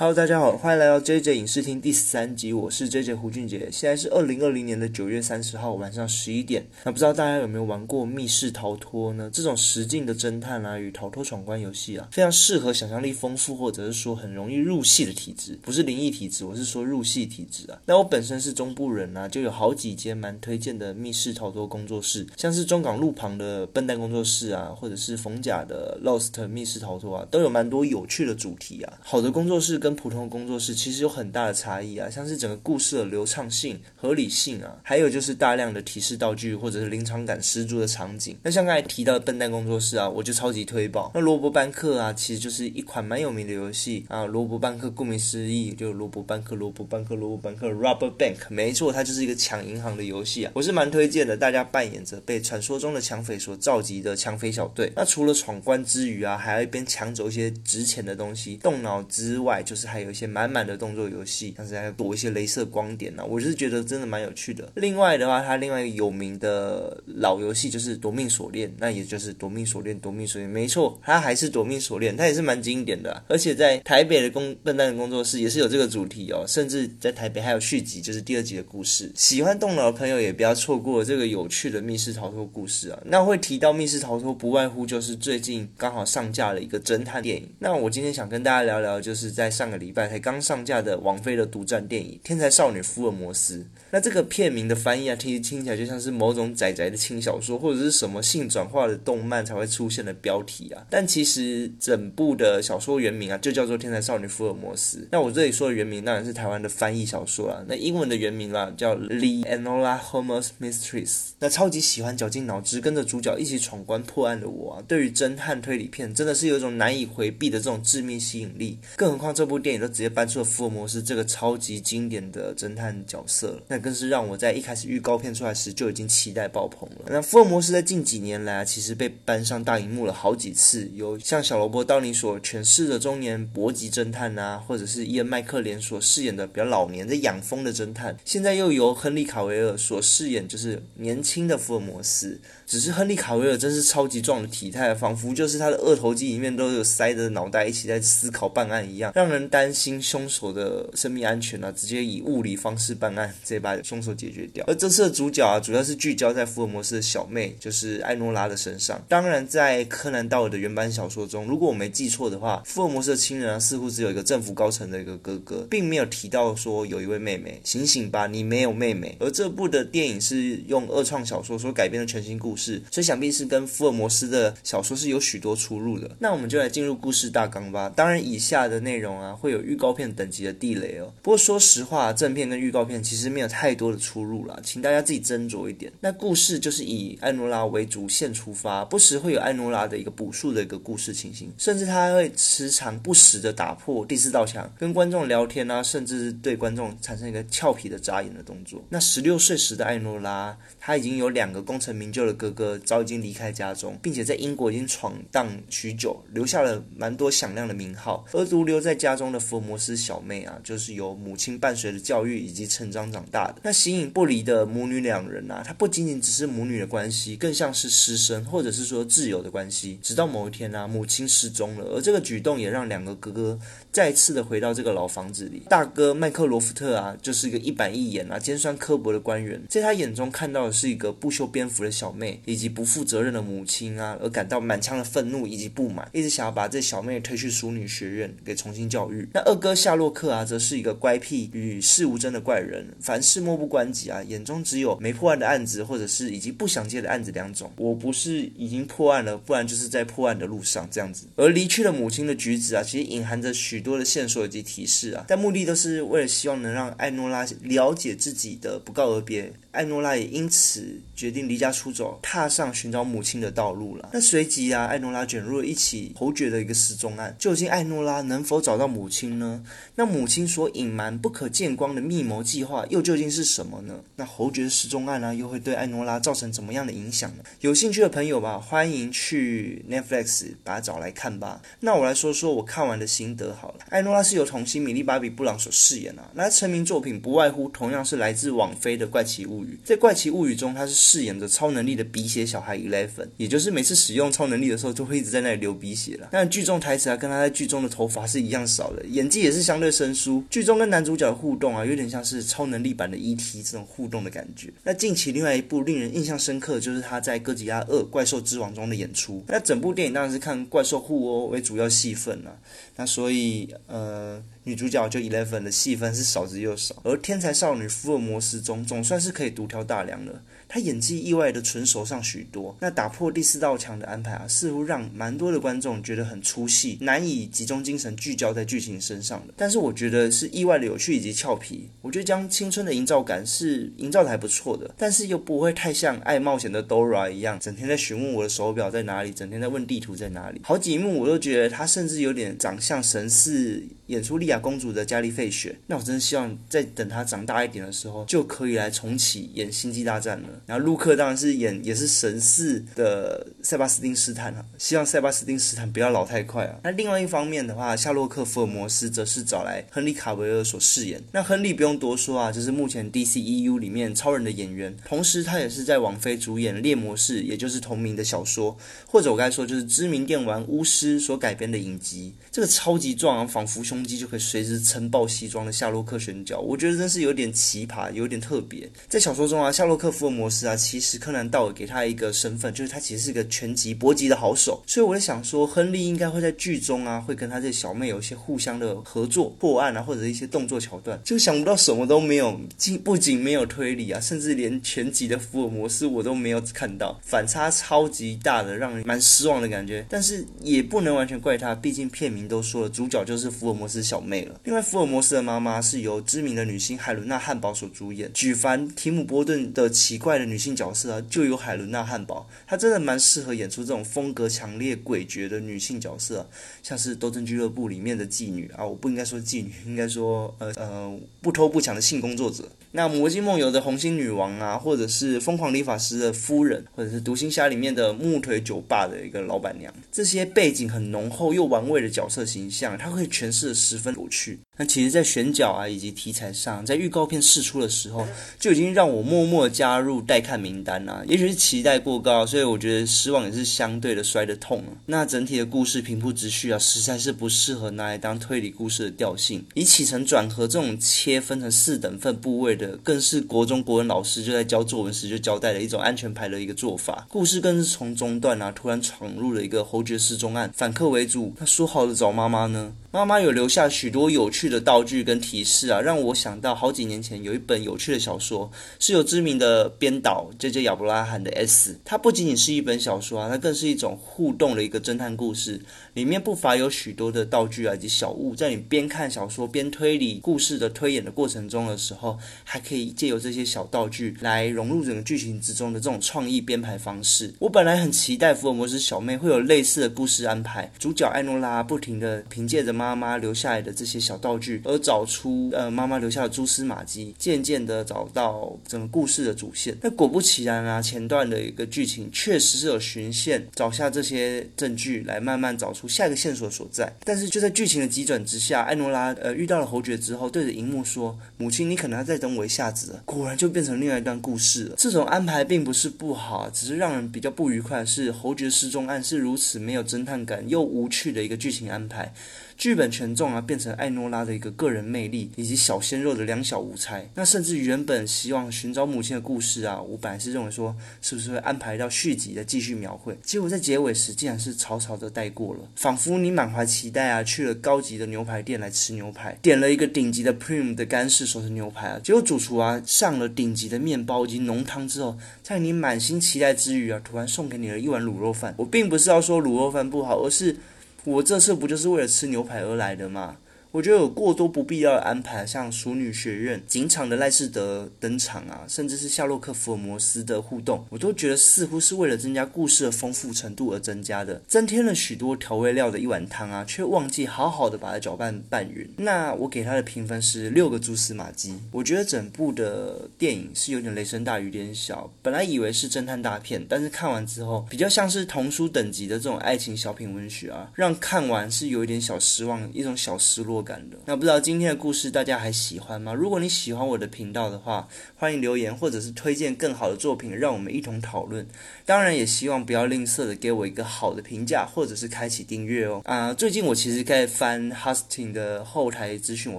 [0.00, 3.68] Hello，大家好，欢迎来到 JJ 影视厅第三集，我是 JJ 胡俊杰。
[3.72, 6.64] 现在是二零二零年的九月三十号晚上十一点。
[6.84, 9.28] 那不知道大家有没有玩过密室逃脱呢？
[9.32, 17.80] 这种实境的侦探啊与逃脱闯关游戏啊，非常适合想象力丰富或者是说很容易入戏的体质，不是灵异体质，我是说入戏体质啊。
[17.84, 29.00] 那我本身是中部人啊，就有好几间蛮推荐的密室逃脱工作室，像是中港路旁的笨蛋工作室啊，或者是逢甲的 Lost 密室逃脱啊，都有蛮多有趣的主题啊。
[29.02, 38.36] 好的工作室跟跟普通的工作室其实有很大的差异啊，像是整个故事的流畅性、合理性啊，还有就是大量的提示道具或者是临场感十足的场景。
[38.42, 41.10] 那像刚才提到的笨蛋工作室啊，我就超级推爆。
[41.14, 44.26] 那罗伯班克啊，其实就是一款蛮有名的游戏啊。
[44.26, 50.52] 罗伯班克顾名思义就是罗伯班克、罗伯班克、罗伯班克 （Rubber Bank），没错，它就是一个抢银行的游戏啊。
[50.54, 54.92] 我是蛮推荐的，大家扮演着被传说中的抢匪所召集的抢匪小队。
[54.94, 59.77] 那除了闯关之余啊，还要一边抢走一些值钱的东西，动脑之外就。
[59.78, 64.68] 是还有一些满满的动作游戏，像是还要躲一些镭射光点呢，我是觉得真的蛮有趣的。
[64.74, 73.22] 另外的话，它另外一个有名的老游戏就是《夺命锁链》，那也就是《夺命锁链》，夺命锁链，没错，它还是《夺命锁链》，它也是蛮经典的。
[73.28, 79.12] 而且在台北的工笨蛋的工作室也是有这个主题哦，甚至在台北还有续集，就是第二集的故事。
[79.14, 82.98] 喜欢动脑的朋友也不要错过这个有趣的密室逃脱故事啊。
[83.04, 87.48] 那会提到密室逃脱，不外乎就是最近刚好上架了一个侦探电影。
[87.60, 89.67] 那我今天想跟大家聊聊，就是在上。
[89.68, 93.58] 上个礼拜才刚上架的王菲的独占电影《天才少女福尔摩斯》，
[93.90, 100.86] 那这个片名的翻译啊，听听起来就像是某种仔仔的轻小说，或者是什么性转化的动漫才会出现的标题啊。
[100.88, 105.00] 但其实整部的小说原名啊，就叫做《天才少女福尔摩斯》。
[105.12, 111.10] 那我这里说的原名当然是台湾的翻译小说啊，那英文的原名啦叫《Lee Enola Holmes Mysteries》。
[111.40, 118.78] 那超级喜欢绞尽脑汁跟着主角一起闯关破案的我啊，对于侦探推理片真的是有一种难以回避的这种致命吸引力。
[118.96, 119.58] 更何况这部。
[119.58, 127.06] 电影都直接搬出了福尔摩斯这个超级经典的侦探角色，那更是让我在一开始预告片出来时就已经期待爆棚了。
[127.08, 142.40] 那福尔摩斯在近几年来啊，其实被搬上大荧幕了好几次，有像小罗伯·道尼所诠释的中年搏击侦探啊，或者是伊恩·麦克连所饰演的比较老年的养蜂的侦探，现在又由亨利·卡维尔所饰演就是年轻的福尔摩斯。
[142.66, 151.70] 只是亨利·卡维尔真是超级壮的体态，仿佛就是他的二头肌里面都有塞着脑袋一起在思考办案一样，让人担心凶手的生命安全啊！
[151.70, 154.64] 直接以物理方式办案，直接把凶手解决掉。
[154.66, 158.98] 而这次的主角啊，主要是聚焦在福尔摩斯的小妹，就是艾诺拉的身上。
[159.06, 167.60] 当然，在柯南道尔的原版小说中，如果我没记错的话，福尔摩斯的亲人啊，似乎只有一个政府高层的一个哥哥，并没有提到说有一位妹妹。
[167.64, 169.14] 醒醒吧，你没有妹妹。
[169.20, 172.80] 而这部的电影是用二创小说所改编的全新故事。
[172.90, 176.10] 所以想必是跟福尔摩斯的小说是有许多出入的。
[176.18, 177.92] 那我们就来进入故事大纲吧。
[177.94, 181.10] 当然，以下的内容啊会有预告片等级的地雷哦。
[181.22, 185.90] 不过说实话，正片跟预告片其实没有太多的出入啦，请大家自己斟酌一点。
[186.00, 198.84] 那故事就是以艾诺拉为主线出发，不时会有艾诺拉的一个补述的一个故事情形，甚至他还会时常不时的打破第四道墙，跟观众聊天啊，甚至是对观众产生一个俏皮的眨眼的动作。
[198.90, 202.48] 那十六岁时的艾诺拉，他已经有两个功成名就的哥。
[202.58, 208.24] 哥早已经离开家中，并且在英国已经闯荡许久，留下了蛮多响亮的名号。
[208.32, 213.56] 而独留在家中的福尔摩斯小妹啊，就是由母亲伴随着教育以及成长长大的。
[213.64, 219.98] 那形影不离的母女两人啊，她不仅仅只是母女的关系，更像是师生或者是说挚友的关系。
[220.00, 223.58] 直到某一天啊，母亲失踪了，而这个举动也让两个哥哥
[223.92, 225.62] 再次的回到这个老房子里。
[225.68, 232.40] 大哥麦克罗福特啊，就是一个一板一眼啊、尖酸刻薄的官员，在他眼中看到的是一个不修边幅的小妹。
[232.44, 239.28] 以及不负责任的母亲啊，而感到满腔的愤怒以及不满，一直想要把这小妹推去淑女学院给重新教育。
[239.34, 247.70] 那二哥夏洛克啊，则是一个乖僻与世无争的怪人，凡事漠不关己啊，眼中只有没破案的案子，或者是已经不想接的案子两种。
[247.76, 251.26] 我不是已经破案了，不然就是在破案的路上这样子。
[251.36, 259.52] 而离去的母亲的举止啊，其实隐含着许许多的线索以及提示啊，但目的都是为了希望能让艾诺拉了解自己的不告而别。
[259.70, 264.08] 艾诺拉也因此决定离家出走，踏上寻找母亲的道路了。
[264.12, 267.36] 那随即啊，艾诺拉卷入了一起侯爵的一个失踪案。
[267.38, 269.62] 究竟艾诺拉能否找到母亲呢？
[269.94, 274.00] 那母亲所隐瞒不可见光的密谋计划又究竟是什么呢？
[274.16, 277.44] 那侯爵失踪案呢，又会对艾诺拉造成怎么样的影响呢？
[277.60, 281.62] 有兴趣的朋友吧，欢迎去 Netflix 把它找来看吧。
[281.80, 283.78] 那我来说说我看完的心得好了。
[283.90, 286.30] 艾诺拉是由童星米莉·芭比·布朗所饰演啊。
[286.34, 289.78] 那成名作品不外乎同样是来自网飞的《怪奇物语》。
[289.86, 296.28] 在《怪奇物语》中，他是饰演着超能力的鼻血小孩 Eleven，也就是每次使用超能力的时候，就会一直在那里流鼻血了。
[296.30, 300.44] 但剧中台词啊，跟他在剧中的头发是一样少的，演技也是相对生疏。
[300.50, 303.62] 剧中跟男主角的互动啊，有点像是超能力版的 E.T.
[303.62, 304.70] 这种互动的感觉。
[304.84, 309.42] 那近期另外一部令人印象深刻，就是他在《哥吉拉二：怪兽之王》中的演出。
[309.48, 312.58] 那整部电影当然是看怪兽互殴为主要戏份了。
[312.96, 314.42] 那所以呃。
[314.64, 320.42] 女主角就 Eleven 的戏份是少之又少，而天才少女福尔摩斯中总算是可以独挑大梁了。
[320.68, 329.54] 他演技意外的纯熟上许多，那打破第四道墙的安排啊，似乎让蛮多的观众觉得很出戏，难以集中精神聚焦在剧情身上的。
[329.56, 340.60] 但是我觉得是意外的有趣以及俏皮，我觉得将青春的营造感是营造的还不错的，但是又不会太像爱冒险的 Dora 一样，整天在询问我的手表在哪里，整天在问地图在哪里。
[340.62, 345.74] 好几幕我都觉得他甚至有点长相神似演出莉亚公主的加利费雪。
[345.86, 350.48] 那我真的希望在等她长大一点的时候，就可以来重启演星际大战了。
[350.66, 356.80] 然后陆克当然是演也是神似的塞巴斯汀斯坦哈，希望塞巴斯汀斯坦不要老太快啊。
[356.82, 361.22] 那另外一方面的话，夏洛克福尔摩斯则是找来亨利卡维尔所饰演。
[361.32, 368.76] 那亨利不用多说啊，就是目前 DCEU 里面超人的演员，同时他也是在网飞主演《猎魔士》，也就是同名的小说，
[369.06, 372.34] 或者我该说就是知名电玩巫师所改编的影集。
[372.50, 378.88] 这个超级壮啊，仿佛攻击就可以随时撑爆西装的夏洛克选角，我觉得真是有点奇葩，有点特别。
[379.08, 380.76] 在小说中啊，夏洛克福尔摩斯啊。
[380.76, 400.06] 其实柯南道尔给他一个身份，就是他其实是个拳击搏击的好手，所以我在想说，亨利应该会在剧中啊，会跟他这小妹有一些互相的合作破案啊，或者一些动作桥段，就想不到什么都没有，仅不仅没有推理啊，甚至连拳击的福尔摩斯我都没有看到，反差超级大的，让人蛮失望的感觉。
[400.08, 404.60] 但是也不能完全怪他，毕竟片名都说了，主角就是福尔摩是小妹了。
[404.62, 410.68] 另外，福尔摩斯的妈妈是由知名的女星海伦娜汉堡所主演，举凡提姆波顿的奇怪的女性。
[410.78, 416.48] 角色啊，就有海伦娜汉堡，她真的蛮适合演出这种风格强烈、诡谲的女性角色，
[416.82, 422.68] 像是《斗争俱乐部》里面的妓女啊，我不应该说妓女，应该说呃呃不偷不抢的性工作者。
[422.92, 434.58] 那《魔镜梦游》的红心女王啊，或者是《疯狂理发师》的夫人，或者是《独行侠》里面的木腿酒吧的一个老板娘，这些背景很浓厚又玩味的角色形象，她会诠释的十分有趣。
[434.76, 438.26] 那其实，在选角啊以及题材上，在预告片试出的时候，
[438.60, 441.24] 就已经让我默默加入待看名单了。
[441.26, 444.94] 也许是期待过高，所以我觉得失望也是相对的摔得痛啊。
[445.06, 449.64] 那整体的故事平铺直叙啊，实在是不适合拿来当推理故事的调性。
[449.74, 457.26] 以起承转合这种切分成四等份部位的，更是国中国文老师就在教作文时就交代了一种安全牌的一个做法。
[457.28, 461.52] 故事更是从中段啊，突然闯入了一个侯爵失踪案，反客为主。
[461.58, 462.92] 那说好的找妈妈呢？
[463.10, 470.82] 妈妈有留下许多有趣的道具跟提示啊，让我想到好几年前有一本有趣的小说，是由知名的编导 J.J.
[470.82, 471.98] 亚伯拉罕的 S。
[472.04, 475.80] 它不仅仅是一本小说啊，它更是一种互动的一个侦探故事，
[476.12, 487.54] 里面不乏有许多的道具啊以及小物，在你边看小说边推理故事的推演的过程中的时候，还可以借由这些小道具来融入整个剧情之中的这种创意编排方式。
[487.58, 492.97] 我本来很期待福尔摩斯小妹会有类似的故事安排，主角艾诺拉不停的凭借着。
[492.98, 499.96] 妈妈留下来的这些小道具，而找出呃妈妈留下的蛛丝马迹，渐渐的找到整个故事的主线。
[500.02, 507.14] 那果不其然啊，前段的一个剧情确实是有循线，找下这些证据来慢慢找出下一个线索所在。
[507.22, 514.94] 但是就在剧情的急转直下，艾诺拉呃遇到了侯爵之后，对着荧幕说：“母亲，你可能要再等我一下子。”果然就变成另外一段故事了。
[514.98, 522.32] 这种安排并不是不好，只是让人比较不愉快的是，侯爵失踪案是如此没有侦探感又无趣的一个剧情安排。
[522.78, 527.28] 剧本权重啊，变成艾诺拉的一个个人魅力，以及小鲜肉的两小无猜。
[527.34, 533.36] 那甚至原本希望寻找母亲的故事啊，我本来是认为说，是不是会安排到续集再继续描绘？
[533.42, 548.72] 结果在结尾时，竟然是草草的带过了，仿佛你满怀期待啊，去了高级的牛排店来吃牛排，点了一个顶级的 Prime 的干式熟成牛排啊，结果主厨啊上了顶级的面包以及浓汤之后，在你满心期待之余啊，突然送给你了一碗卤肉饭。
[548.78, 550.76] 我并不是要说卤肉饭不好，而是。
[551.24, 553.56] 我这次不就是为了吃牛排而来的吗？
[553.90, 569.08] 我觉得有过多不必要的安排，像《熟女学院》警场的赖士德登场啊，甚至是夏洛克福尔摩斯的互动，我都觉得似乎是为了增加故事的丰富程度而增加的，增添了许多调味料的一碗汤啊，却忘记好好的把它搅拌拌匀。
[569.16, 571.78] 那我给他的评分是六个蛛丝马迹。
[571.90, 583.77] 我觉得整部的电影是有点雷声大雨点小，本来以为是侦探大片，但是看完之后比较像是童书等级的这种爱情小品文学啊，让看完是有一点小失望，一种小失落。
[583.82, 584.16] 感的。
[584.26, 586.34] 那不知道今天的故事大家还喜欢吗？
[586.34, 591.66] 如果你喜欢我的频道的话，欢迎留言或者是推荐更好的作品，让我们一同讨论。
[592.04, 596.20] 当然也希望不要吝啬的给我一个好的评价，或者是开启订阅哦。
[596.24, 599.78] 啊，最近我其实在翻 Hosting 的后台资讯，我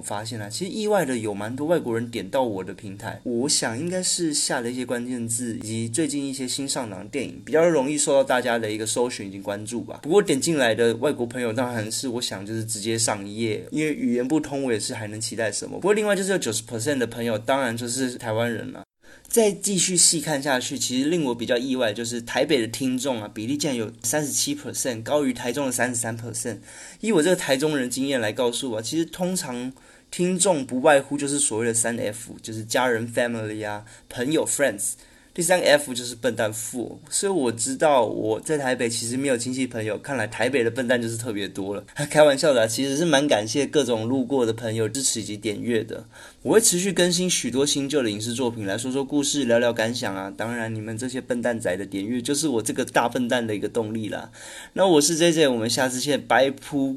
[0.00, 3.20] 发现啊，其实意外的有蛮多外国人点到我的平台。
[3.24, 10.00] 我想应该是下了一些关键字，以及最近一些新上档电影比较容易受到大家的一个搜寻以及关注吧。
[10.02, 15.76] 不过点进来的外国朋友当然是我想就是直接上一页，因为语言不通，我也是还能期待什么。
[15.76, 18.82] 不过另外就是有九十 percent 的朋友，当然就是台湾人了。
[19.26, 26.58] 再继续细看下去，其实令我比较意外，就是台北的听众啊，比例竟然有三十七 percent，高于台中的三十三 percent。
[27.00, 29.72] 以我这个台中人经验来告诉我，其实通常
[30.10, 34.94] 听众不外乎就是所谓的三 F，就是家人 family 啊，朋友 friends。
[35.32, 41.84] 第三个 F 就是笨蛋富，所以我知道我在台北其实没有亲戚朋友，看来台北的笨蛋就是特别多了。
[42.10, 46.04] 开玩笑的，其实是蛮感谢各种路过的朋友支持以及点阅的。
[46.42, 50.32] 我会持续更新许多新旧的影视作品，来说说故事，聊聊感想啊。
[50.36, 54.30] 当然，你们这些笨蛋仔的点阅就是我这个大笨蛋的一个动力啦。
[54.72, 56.96] 那我是 J J，我们下次见，拜噗。